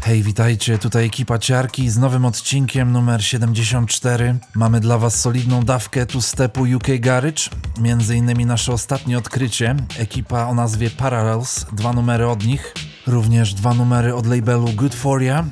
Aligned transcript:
Hej, 0.00 0.22
witajcie, 0.22 0.78
tutaj 0.78 1.04
ekipa 1.04 1.38
Ciarki 1.38 1.90
z 1.90 1.98
nowym 1.98 2.24
odcinkiem 2.24 2.92
numer 2.92 3.24
74. 3.24 4.38
Mamy 4.54 4.80
dla 4.80 4.98
was 4.98 5.20
solidną 5.20 5.62
dawkę 5.64 6.06
tu 6.06 6.20
stepu 6.20 6.62
UK 6.62 6.86
Garage, 7.00 7.42
między 7.80 8.16
innymi 8.16 8.46
nasze 8.46 8.72
ostatnie 8.72 9.18
odkrycie, 9.18 9.76
ekipa 9.98 10.46
o 10.46 10.54
nazwie 10.54 10.90
Parallels, 10.90 11.66
dwa 11.72 11.92
numery 11.92 12.28
od 12.28 12.44
nich, 12.44 12.74
również 13.06 13.54
dwa 13.54 13.74
numery 13.74 14.14
od 14.14 14.26
labelu 14.26 14.68
Good 14.74 14.94
For 14.94 15.22
Ya. 15.22 15.44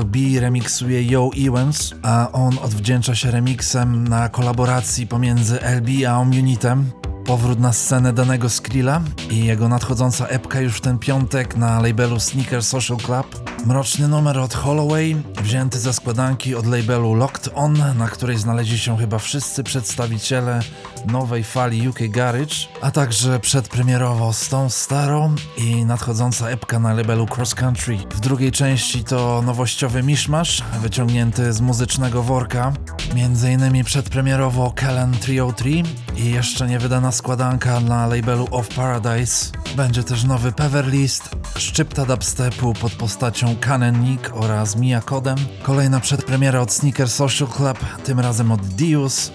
LB 0.00 0.16
remiksuje 0.40 1.04
Yo 1.04 1.30
Ewans, 1.46 1.94
a 2.02 2.32
on 2.32 2.58
odwdzięcza 2.62 3.14
się 3.14 3.30
remixem 3.30 4.08
na 4.08 4.28
kolaboracji 4.28 5.06
pomiędzy 5.06 5.58
LB 5.60 5.88
a 6.08 6.18
Omnitem. 6.18 6.90
Powrót 7.26 7.60
na 7.60 7.72
scenę 7.72 8.12
danego 8.12 8.50
Skrilla 8.50 9.00
i 9.30 9.44
jego 9.44 9.68
nadchodząca 9.68 10.26
epka 10.26 10.60
już 10.60 10.76
w 10.76 10.80
ten 10.80 10.98
piątek 10.98 11.56
na 11.56 11.80
labelu 11.80 12.20
Sneaker 12.20 12.64
Social 12.64 12.96
Club. 12.96 13.50
Mroczny 13.66 14.08
numer 14.08 14.38
od 14.38 14.54
Holloway, 14.54 15.16
wzięty 15.42 15.78
ze 15.78 15.92
składanki 15.92 16.54
od 16.54 16.66
labelu 16.66 17.14
Locked 17.14 17.52
On, 17.54 17.78
na 17.98 18.08
której 18.08 18.38
znaleźli 18.38 18.78
się 18.78 18.98
chyba 18.98 19.18
wszyscy 19.18 19.64
przedstawiciele 19.64 20.60
nowej 21.06 21.44
fali 21.44 21.88
UK 21.88 21.98
Garage, 22.08 22.54
a 22.80 22.90
także 22.90 23.40
przedpremierowo 23.40 24.32
Stone 24.32 24.70
Starą 24.70 25.34
i 25.56 25.84
nadchodząca 25.84 26.48
epka 26.48 26.78
na 26.78 26.92
labelu 26.94 27.26
Cross 27.36 27.54
Country. 27.54 27.98
W 28.10 28.20
drugiej 28.20 28.52
części 28.52 29.04
to 29.04 29.42
nowościowy 29.42 30.02
miszmasz, 30.02 30.62
wyciągnięty 30.82 31.52
z 31.52 31.60
muzycznego 31.60 32.22
worka, 32.22 32.72
między 33.14 33.52
innymi 33.52 33.84
przedpremierowo 33.84 34.72
Kellen 34.76 35.12
303 35.20 35.70
i 36.16 36.30
jeszcze 36.30 36.66
nie 36.66 36.78
wydana 36.78 37.09
składanka 37.12 37.80
na 37.80 38.06
labelu 38.06 38.48
Of 38.50 38.68
Paradise. 38.68 39.50
Będzie 39.76 40.04
też 40.04 40.24
nowy 40.24 40.52
Peverlist, 40.52 41.28
szczypta 41.58 42.06
dubstepu 42.06 42.74
pod 42.74 42.92
postacią 42.92 43.56
Canon 43.60 44.00
Nick 44.00 44.30
oraz 44.34 44.76
Mia 44.76 45.00
Kodem. 45.00 45.38
Kolejna 45.62 46.00
przedpremiera 46.00 46.60
od 46.60 46.72
Sneaker 46.72 47.08
Social 47.08 47.48
Club, 47.48 47.78
tym 48.04 48.20
razem 48.20 48.52
od 48.52 48.60
Dius. 48.60 49.32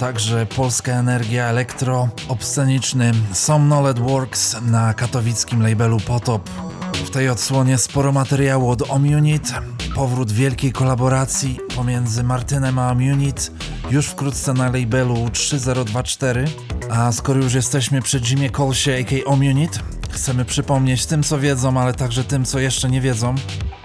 Także 0.00 0.46
polska 0.46 0.92
energia 0.92 1.44
elektro, 1.44 2.08
obsceniczny 2.28 3.12
Somnoled 3.32 3.98
Works 3.98 4.56
na 4.62 4.94
katowickim 4.94 5.62
labelu 5.62 6.00
Potop. 6.00 6.50
W 6.94 7.10
tej 7.10 7.28
odsłonie 7.28 7.78
sporo 7.78 8.12
materiału 8.12 8.70
od 8.70 8.90
Omunit, 8.90 9.52
powrót 9.94 10.32
wielkiej 10.32 10.72
kolaboracji 10.72 11.58
pomiędzy 11.76 12.22
Martynem 12.22 12.78
a 12.78 12.90
Omunit 12.90 13.52
już 13.90 14.06
wkrótce 14.06 14.52
na 14.52 14.70
labelu 14.70 15.30
3024. 15.32 16.44
A 16.90 17.12
skoro 17.12 17.42
już 17.42 17.54
jesteśmy 17.54 18.02
przy 18.02 18.20
Jimie 18.20 18.50
Colsie 18.50 18.90
aka 19.00 19.30
Omunit, 19.30 19.78
chcemy 20.10 20.44
przypomnieć 20.44 21.06
tym 21.06 21.22
co 21.22 21.38
wiedzą, 21.38 21.80
ale 21.80 21.94
także 21.94 22.24
tym 22.24 22.44
co 22.44 22.58
jeszcze 22.58 22.90
nie 22.90 23.00
wiedzą. 23.00 23.34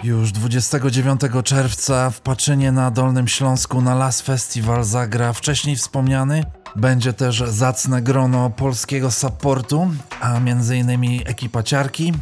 Już 0.03 0.31
29 0.31 1.21
czerwca 1.43 2.09
w 2.09 2.21
Paczynie 2.21 2.71
na 2.71 2.91
Dolnym 2.91 3.27
Śląsku 3.27 3.81
na 3.81 3.95
Las 3.95 4.21
Festival 4.21 4.83
zagra 4.83 5.33
wcześniej 5.33 5.75
wspomniany 5.75 6.43
będzie 6.75 7.13
też 7.13 7.43
zacne 7.47 8.01
grono 8.01 8.49
polskiego 8.49 9.11
supportu, 9.11 9.91
a 10.21 10.39
innymi 10.75 11.21
ekipa 11.25 11.63
Ciarki 11.63 12.13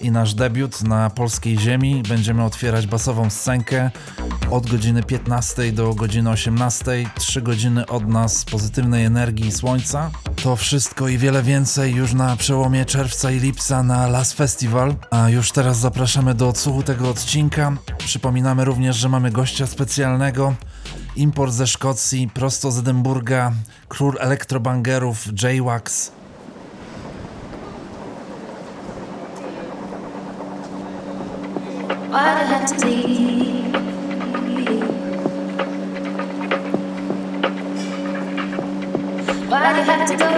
i 0.00 0.10
nasz 0.10 0.34
debiut 0.34 0.82
na 0.82 1.10
polskiej 1.10 1.58
ziemi. 1.58 2.02
Będziemy 2.08 2.44
otwierać 2.44 2.86
basową 2.86 3.30
scenkę 3.30 3.90
od 4.50 4.70
godziny 4.70 5.02
15 5.02 5.72
do 5.72 5.94
godziny 5.94 6.30
18, 6.30 7.10
3 7.14 7.42
godziny 7.42 7.86
od 7.86 8.08
nas 8.08 8.44
pozytywnej 8.44 9.04
energii 9.04 9.46
i 9.46 9.52
słońca. 9.52 10.10
To 10.42 10.56
wszystko 10.56 11.08
i 11.08 11.18
wiele 11.18 11.42
więcej 11.42 11.94
już 11.94 12.14
na 12.14 12.36
przełomie 12.36 12.84
czerwca 12.84 13.30
i 13.30 13.40
lipca 13.40 13.82
na 13.82 14.06
Las 14.06 14.32
Festival, 14.32 14.94
a 15.10 15.28
już 15.28 15.52
teraz 15.52 15.78
zapraszamy 15.78 16.34
do 16.34 16.48
odsłuchu 16.48 16.82
tego 16.82 17.08
odcinka. 17.10 17.76
Przypominamy 17.98 18.64
również, 18.64 18.96
że 18.96 19.08
mamy 19.08 19.30
gościa 19.30 19.66
specjalnego, 19.66 20.54
import 21.16 21.52
ze 21.52 21.66
Szkocji, 21.66 22.30
prosto 22.34 22.70
z 22.70 22.78
Edynburga, 22.78 23.52
król 23.88 24.16
elektrobangerów 24.20 25.26
J-Wax. 25.42 26.17
Why'd 32.10 32.38
I 32.38 32.44
have 32.44 32.66
to 32.66 32.86
leave? 32.86 33.74
Why'd 39.50 39.76
have 39.82 40.08
to 40.08 40.16
go? 40.16 40.28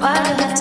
Why'd 0.00 0.26
you 0.26 0.34
have 0.36 0.54
to 0.58 0.59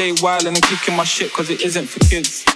it, 0.00 0.22
wild 0.22 0.46
and 0.46 0.56
I'm 0.56 0.62
kicking 0.62 0.96
my 0.96 1.04
shit, 1.04 1.32
cause 1.32 1.50
it 1.50 1.62
isn't 1.62 1.86
for 1.86 2.00
kids. 2.08 2.47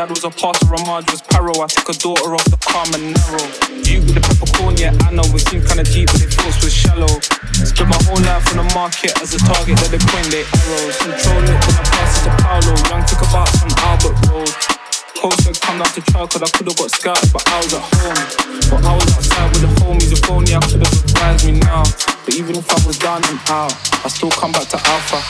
Dad 0.00 0.08
was 0.08 0.24
a 0.24 0.30
pastor, 0.32 0.64
Marge 0.88 1.04
was 1.12 1.20
paro. 1.28 1.52
I 1.60 1.68
took 1.68 1.92
a 1.92 1.96
daughter 2.00 2.32
off 2.32 2.48
the 2.48 2.56
calm 2.64 2.88
and 2.96 3.12
narrow. 3.12 3.44
You 3.84 4.00
with 4.00 4.16
the 4.16 4.24
peppercorn, 4.24 4.80
yeah, 4.80 4.96
I 5.04 5.12
know. 5.12 5.28
It 5.36 5.44
seemed 5.44 5.68
kinda 5.68 5.84
deep, 5.84 6.08
but 6.08 6.24
it 6.24 6.32
thoughts 6.32 6.64
was 6.64 6.72
shallow. 6.72 7.20
Spent 7.52 7.84
my 7.84 8.00
whole 8.08 8.16
life 8.24 8.48
on 8.48 8.64
the 8.64 8.68
market 8.72 9.12
as 9.20 9.36
a 9.36 9.40
target 9.44 9.76
that 9.76 9.92
they 9.92 10.00
point 10.00 10.24
their 10.32 10.48
arrows. 10.48 10.96
Control 11.04 11.44
it 11.44 11.52
when 11.52 11.76
I 11.76 11.84
pass 11.84 12.16
it 12.16 12.24
to 12.24 12.32
Paolo. 12.40 12.72
Young 12.88 13.04
took 13.04 13.20
a 13.20 13.28
box 13.28 13.60
on 13.60 13.68
Albert 13.84 14.16
Road. 14.24 14.48
Coast 15.20 15.60
come 15.60 15.76
down 15.76 15.92
to 15.92 16.00
trial 16.00 16.24
cause 16.32 16.40
I 16.40 16.48
could've 16.48 16.80
got 16.80 16.88
scouted, 16.96 17.28
but 17.28 17.44
I 17.44 17.60
was 17.60 17.72
at 17.76 17.84
home. 17.84 18.24
But 18.72 18.80
I 18.80 18.92
was 18.96 19.08
outside 19.12 19.52
with 19.52 19.68
the 19.68 19.72
homies, 19.84 20.16
if 20.16 20.24
only 20.32 20.56
I 20.56 20.64
could've 20.64 20.88
advised 20.88 21.44
me 21.44 21.60
now. 21.60 21.84
But 22.24 22.40
even 22.40 22.56
if 22.56 22.64
I 22.72 22.80
was 22.88 22.96
down 22.96 23.20
and 23.28 23.36
out, 23.52 23.76
I 24.00 24.08
still 24.08 24.32
come 24.32 24.56
back 24.56 24.64
to 24.72 24.80
Alpha. 24.80 25.20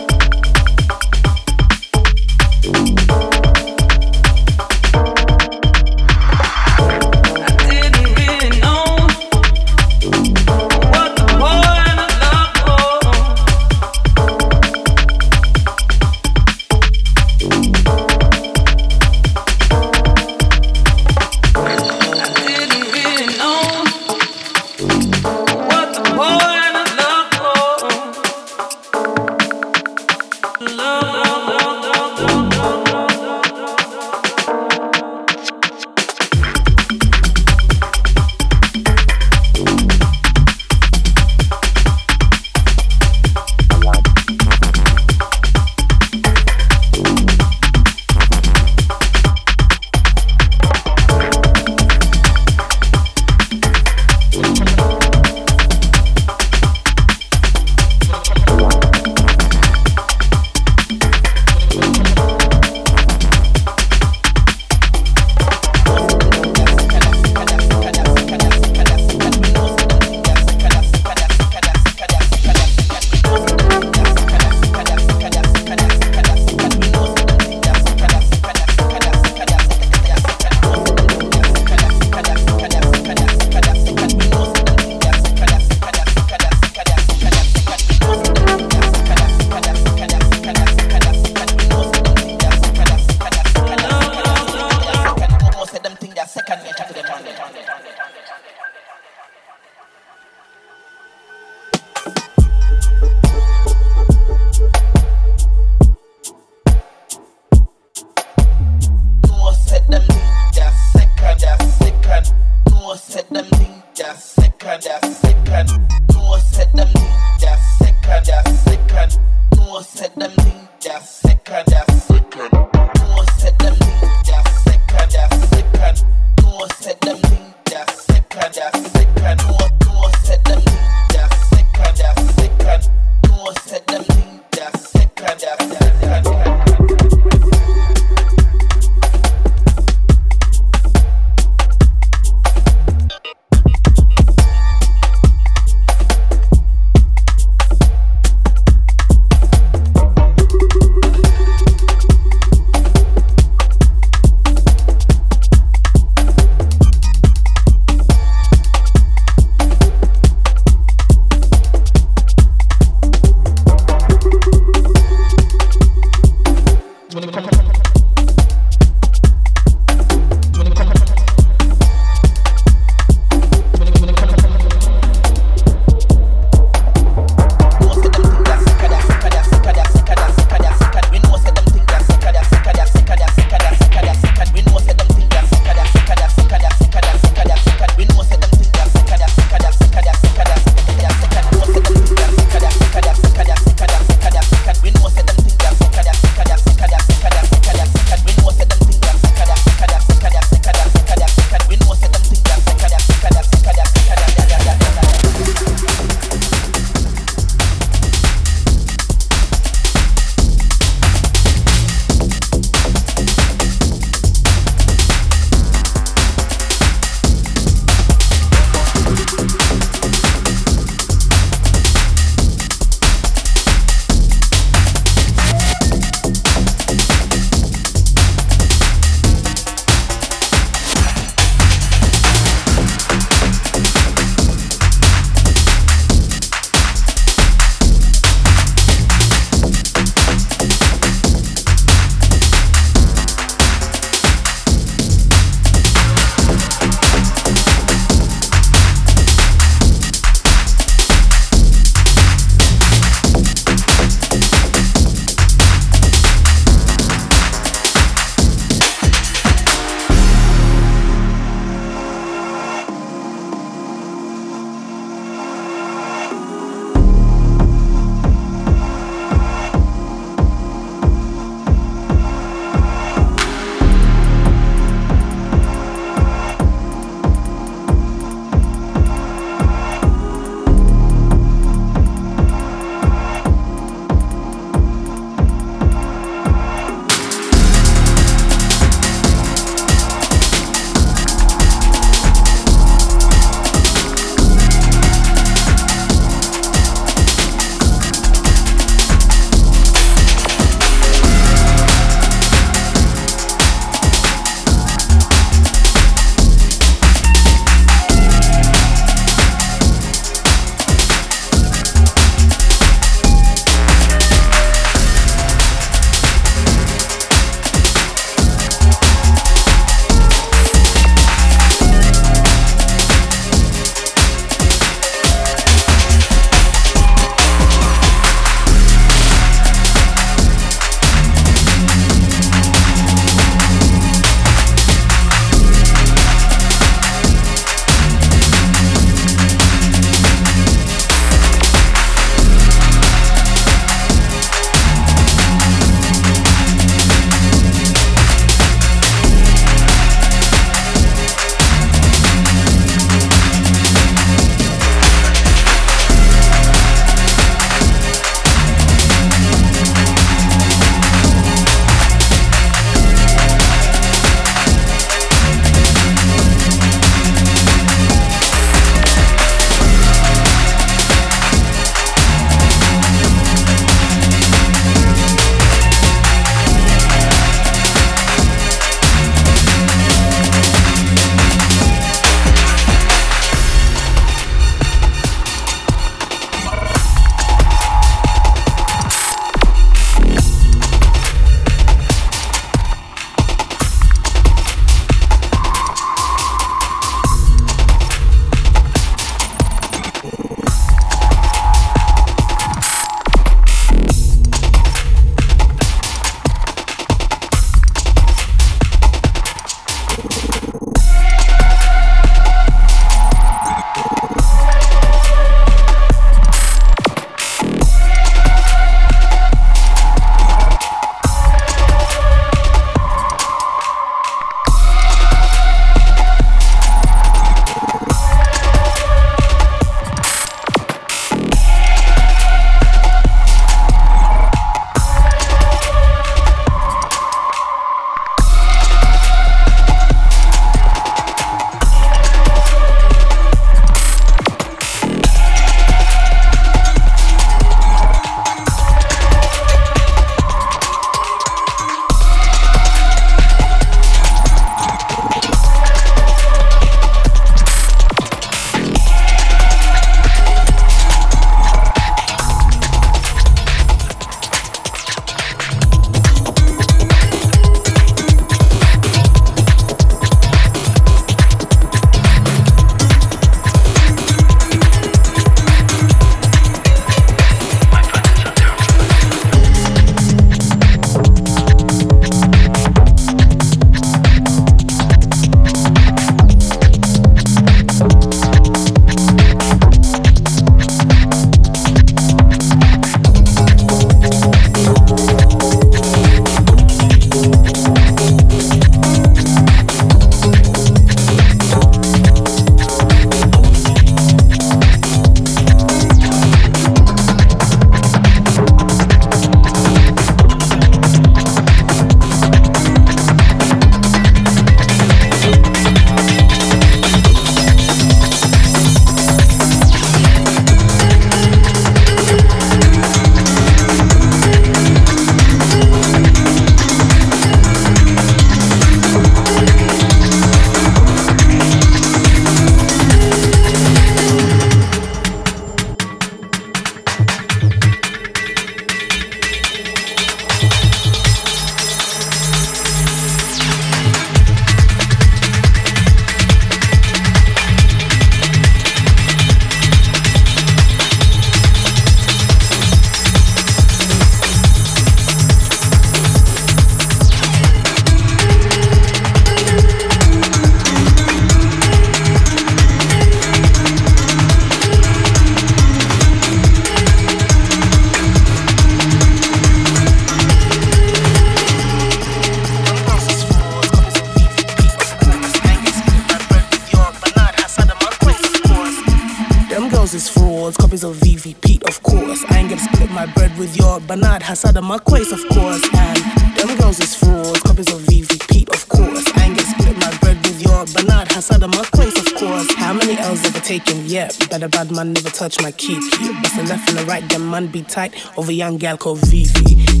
touch 595.41 595.59
my 595.63 595.71
key. 595.71 595.97
It's 595.97 596.69
left 596.69 596.87
and 596.87 596.99
the 596.99 597.05
right, 597.05 597.27
them 597.29 597.49
man 597.49 597.65
be 597.65 597.81
tight 597.81 598.13
over 598.37 598.51
young 598.51 598.77
gal 598.77 598.95
called 598.95 599.21
Vivi. 599.25 600.00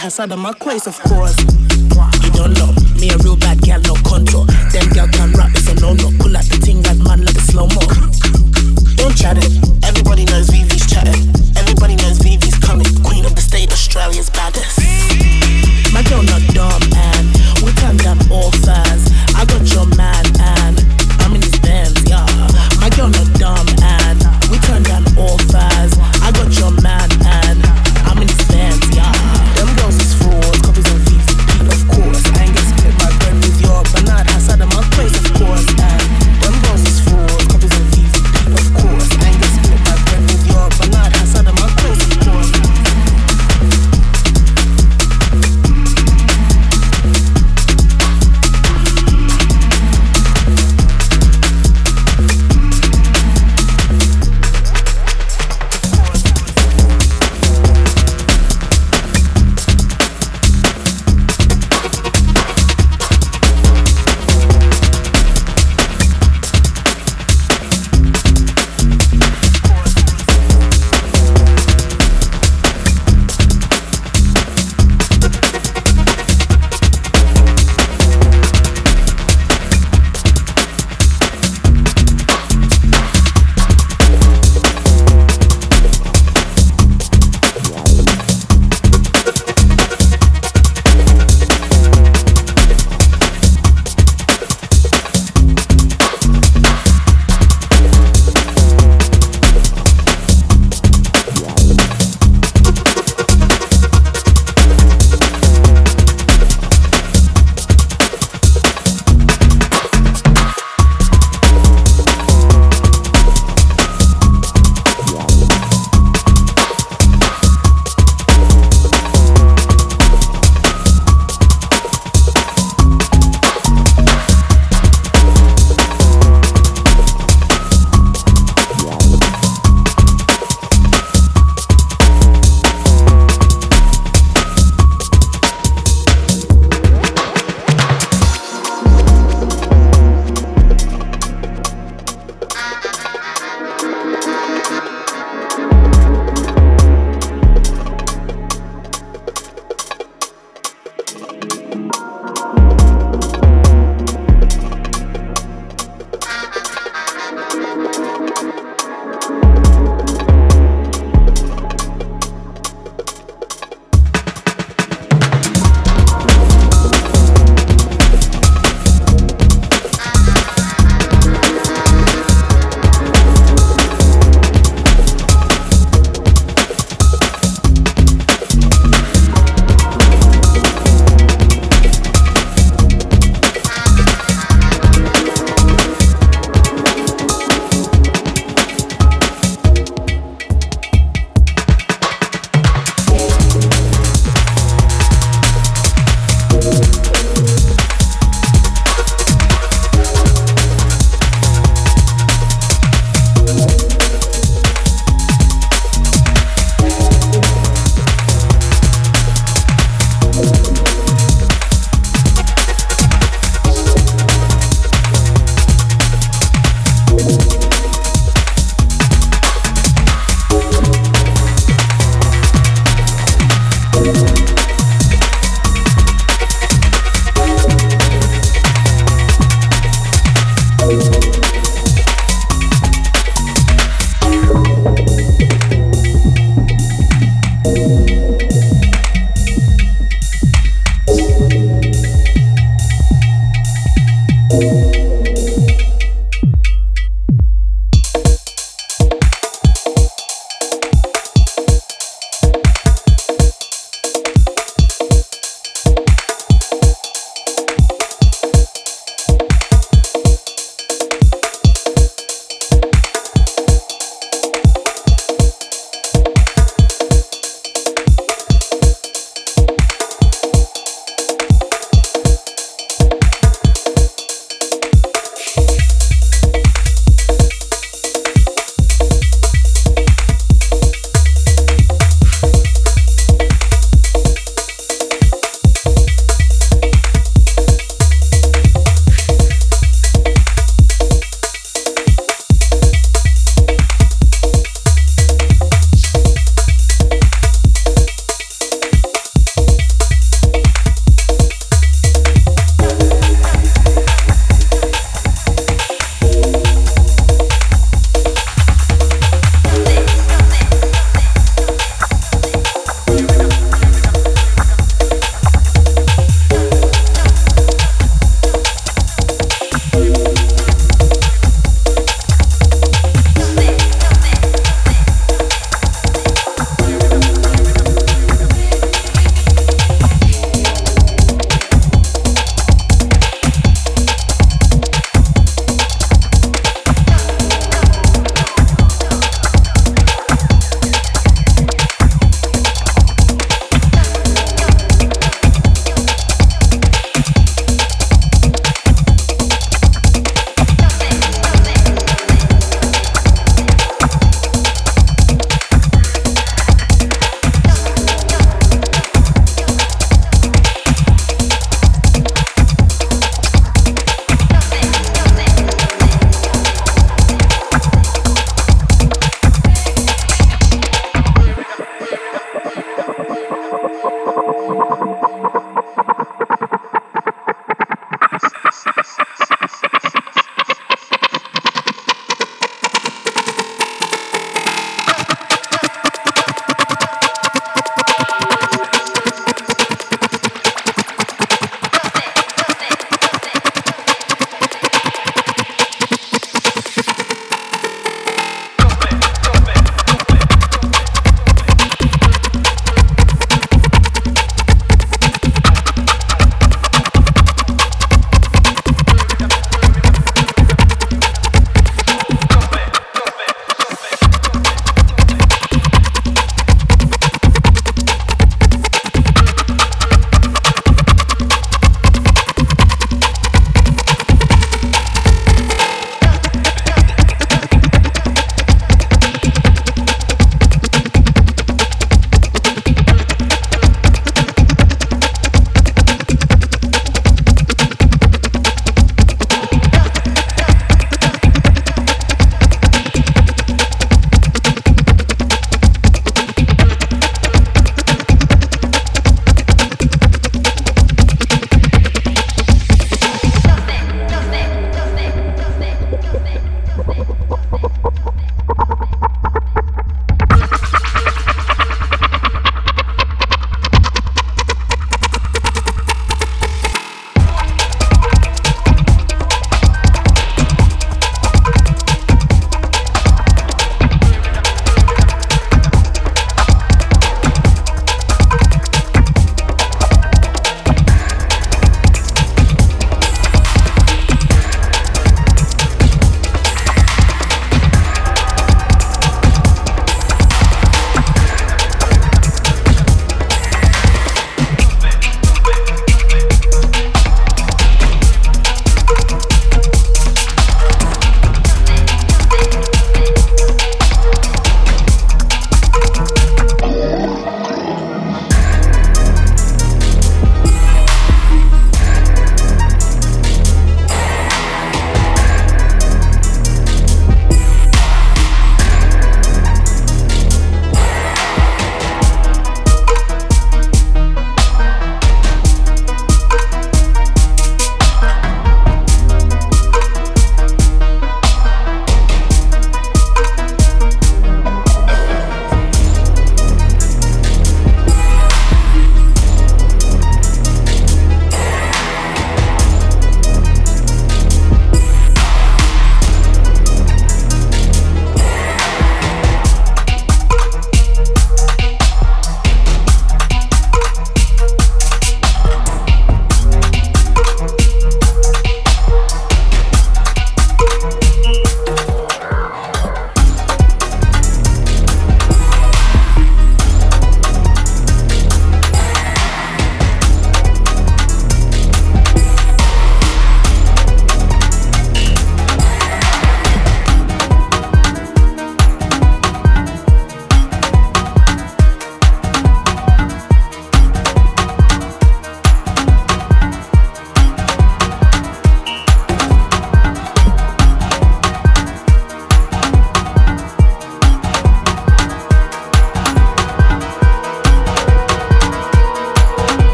Hassan 0.00 0.32
and 0.32 0.40
my 0.40 0.54
Quace, 0.54 0.86
of 0.86 0.98
course. 1.00 1.69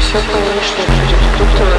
Все, 0.00 0.18
конечно, 0.30 0.82
будет 0.92 1.20
кто-то 1.34 1.71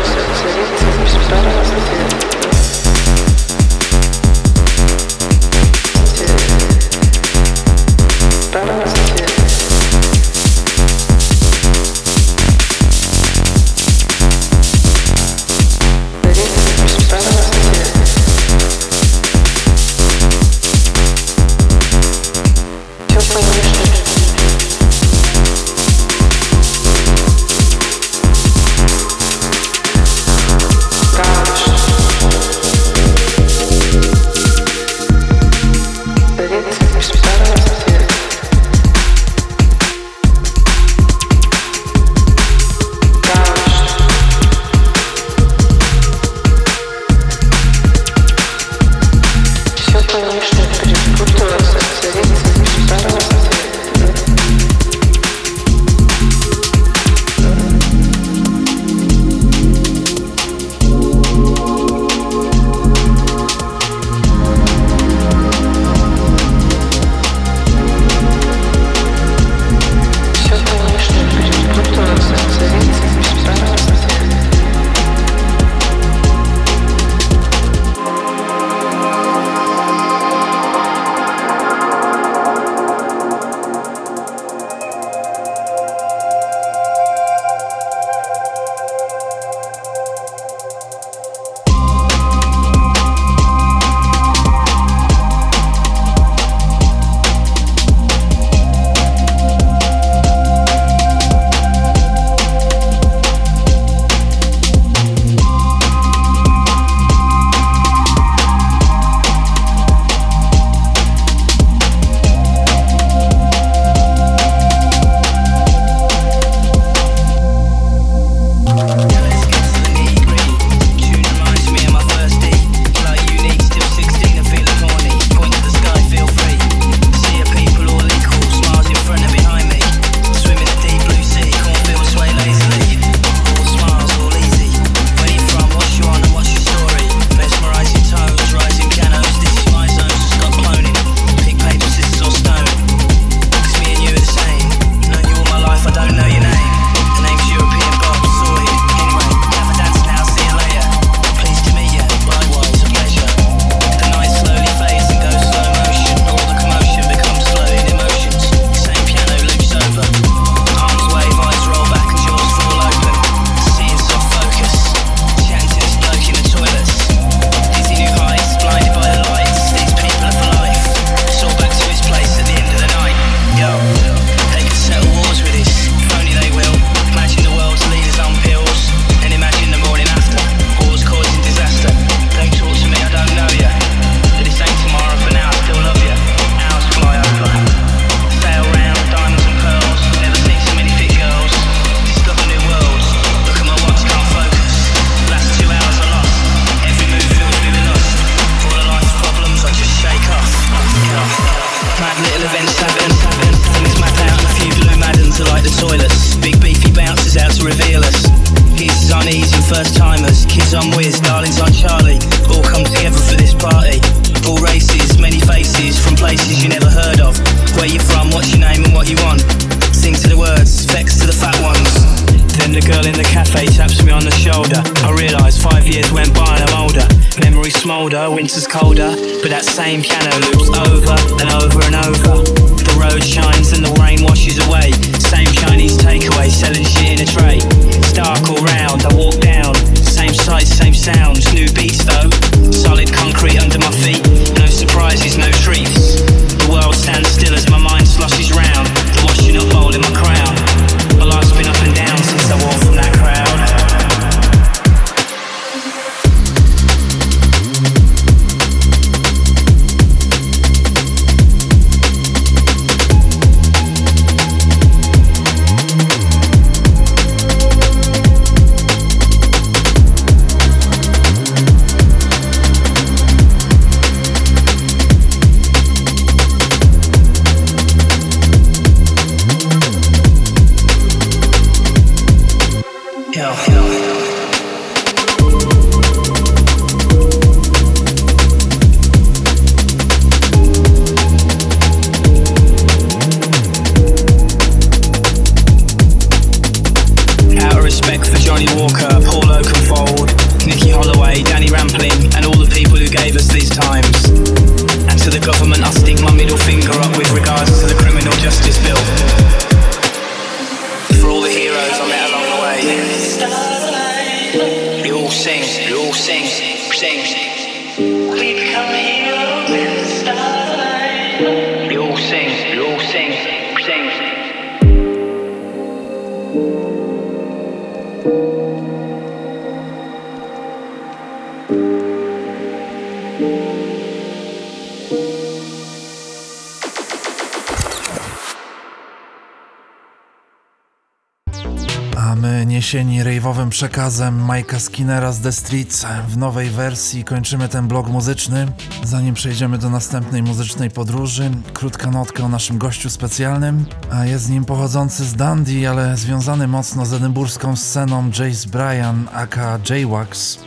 przekazem 343.74 344.46
Majka 344.46 344.80
Skinnera 344.80 345.32
z 345.32 345.42
The 345.42 345.52
Streets 345.52 346.06
w 346.28 346.38
nowej 346.38 346.70
wersji 346.70 347.24
kończymy 347.24 347.70
ten 347.70 347.88
blog 347.88 348.08
muzyczny. 348.08 348.68
Zanim 349.04 349.34
przejdziemy 349.36 349.78
do 349.78 349.90
następnej 349.90 350.44
muzycznej 350.44 350.90
podróży, 350.92 351.52
krótka 351.74 352.12
notka 352.12 352.44
o 352.44 352.50
naszym 352.50 352.78
gościu 352.78 353.10
specjalnym, 353.10 353.86
a 354.12 354.26
jest 354.26 354.50
nim 354.50 354.66
pochodzący 354.66 355.26
z 355.26 355.34
Dundee, 355.34 355.88
ale 355.88 356.18
związany 356.18 356.68
mocno 356.68 357.06
z 357.06 357.14
edynburską 357.14 357.76
sceną 357.76 358.26
Jace 358.40 358.70
Bryan 358.70 359.28
aka 359.34 359.80
J-Wax. 359.90 360.63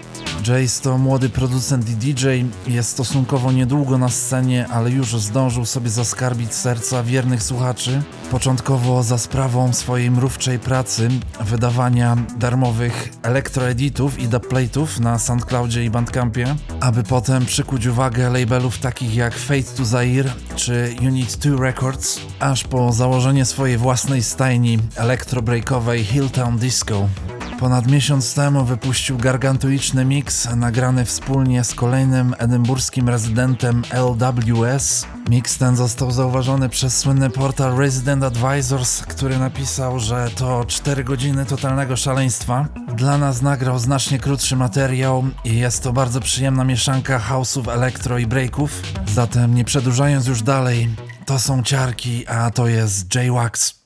Jace 0.48 0.82
to 0.82 0.98
młody 0.98 1.28
producent 1.28 1.90
i 1.90 1.94
DJ, 1.96 2.26
jest 2.66 2.90
stosunkowo 2.90 3.52
niedługo 3.52 3.98
na 3.98 4.08
scenie, 4.08 4.68
ale 4.68 4.90
już 4.90 5.16
zdążył 5.16 5.64
sobie 5.64 5.90
zaskarbić 5.90 6.54
serca 6.54 7.02
wiernych 7.02 7.42
słuchaczy. 7.42 8.02
Początkowo 8.30 9.02
za 9.02 9.18
sprawą 9.18 9.72
swojej 9.72 10.10
mrówczej 10.10 10.58
pracy, 10.58 11.08
wydawania 11.40 12.16
darmowych 12.38 13.08
elektroeditów 13.22 14.18
i 14.18 14.28
dubplate'ów 14.28 15.00
na 15.00 15.18
SoundCloudzie 15.18 15.84
i 15.84 15.90
Bandcampie, 15.90 16.56
aby 16.80 17.02
potem 17.02 17.46
przykuć 17.46 17.86
uwagę 17.86 18.30
labelów 18.30 18.78
takich 18.78 19.14
jak 19.14 19.34
Fate 19.34 19.76
to 19.76 19.84
Zaire 19.84 20.32
czy 20.56 20.96
Unit 21.02 21.36
2 21.36 21.62
Records, 21.64 22.20
aż 22.40 22.64
po 22.64 22.92
założenie 22.92 23.44
swojej 23.44 23.78
własnej 23.78 24.22
stajni 24.22 24.78
elektrobreakowej 24.96 26.04
Hilltown 26.04 26.58
Disco. 26.58 27.08
Ponad 27.58 27.86
miesiąc 27.86 28.34
temu 28.34 28.64
wypuścił 28.64 29.18
gargantuiczny 29.18 30.04
mix 30.04 30.48
nagrany 30.56 31.04
wspólnie 31.04 31.64
z 31.64 31.74
kolejnym 31.74 32.34
edynburskim 32.38 33.08
rezydentem 33.08 33.82
LWS. 33.90 35.06
Mix 35.28 35.58
ten 35.58 35.76
został 35.76 36.10
zauważony 36.10 36.68
przez 36.68 36.98
słynny 36.98 37.30
portal 37.30 37.76
Resident 37.76 38.24
Advisors, 38.24 39.02
który 39.02 39.38
napisał, 39.38 40.00
że 40.00 40.30
to 40.36 40.64
4 40.64 41.04
godziny 41.04 41.46
totalnego 41.46 41.96
szaleństwa. 41.96 42.68
Dla 42.94 43.18
nas 43.18 43.42
nagrał 43.42 43.78
znacznie 43.78 44.18
krótszy 44.18 44.56
materiał 44.56 45.24
i 45.44 45.56
jest 45.56 45.82
to 45.82 45.92
bardzo 45.92 46.20
przyjemna 46.20 46.64
mieszanka 46.64 47.18
house'ów, 47.18 47.72
elektro 47.72 48.18
i 48.18 48.26
breaków. 48.26 48.82
Zatem 49.14 49.54
nie 49.54 49.64
przedłużając 49.64 50.26
już 50.26 50.42
dalej, 50.42 50.88
to 51.26 51.38
są 51.38 51.62
ciarki, 51.62 52.26
a 52.26 52.50
to 52.50 52.68
jest 52.68 53.14
J-Wax. 53.14 53.85